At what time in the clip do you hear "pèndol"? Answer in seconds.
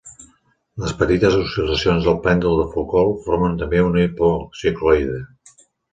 2.23-2.57